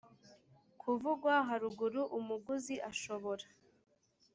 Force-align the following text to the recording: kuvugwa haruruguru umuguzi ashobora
kuvugwa 0.81 1.33
haruruguru 1.47 2.01
umuguzi 2.17 2.75
ashobora 2.91 3.45